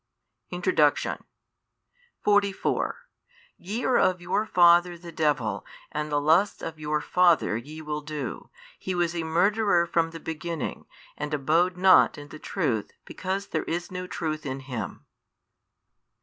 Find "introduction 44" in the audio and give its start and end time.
0.49-3.01